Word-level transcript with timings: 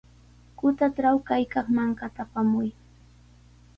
Kutatraw 0.57 1.17
kaykaq 1.27 1.67
mankata 1.75 2.21
apamuy. 2.25 2.69